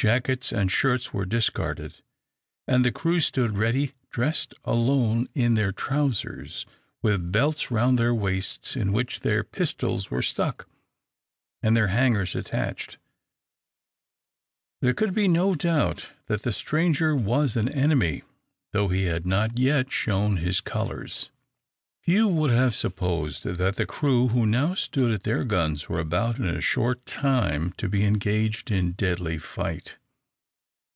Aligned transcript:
Jackets 0.00 0.50
and 0.50 0.72
shirts 0.72 1.12
were 1.12 1.26
discarded, 1.26 2.00
and 2.66 2.86
the 2.86 2.90
crew 2.90 3.20
stood 3.20 3.58
ready, 3.58 3.92
dressed 4.08 4.54
alone 4.64 5.28
in 5.34 5.56
their 5.56 5.72
trousers, 5.72 6.64
with 7.02 7.30
belts 7.30 7.70
round 7.70 7.98
their 7.98 8.14
waists 8.14 8.76
in 8.76 8.94
which 8.94 9.20
their 9.20 9.44
pistols 9.44 10.10
were 10.10 10.22
stuck, 10.22 10.66
and 11.62 11.76
their 11.76 11.88
hangers 11.88 12.34
attached. 12.34 12.96
There 14.80 14.94
could 14.94 15.12
be 15.12 15.28
no 15.28 15.54
doubt 15.54 16.08
that 16.28 16.44
the 16.44 16.52
stranger 16.52 17.14
was 17.14 17.54
an 17.54 17.68
enemy, 17.68 18.22
though 18.72 18.88
he 18.88 19.04
had 19.04 19.26
not 19.26 19.58
yet 19.58 19.92
shown 19.92 20.38
his 20.38 20.62
colours. 20.62 21.28
Few 22.04 22.26
would 22.28 22.50
have 22.50 22.74
supposed 22.74 23.44
that 23.44 23.76
the 23.76 23.84
crew 23.86 24.28
who 24.28 24.46
now 24.46 24.74
stood 24.74 25.12
at 25.12 25.22
their 25.24 25.44
guns 25.44 25.88
were 25.88 26.00
about 26.00 26.38
in 26.38 26.46
a 26.46 26.62
short 26.62 27.04
time 27.04 27.72
to 27.76 27.88
be 27.90 28.04
engaged 28.06 28.70
in 28.70 28.92
deadly 28.92 29.36
fight. 29.38 29.98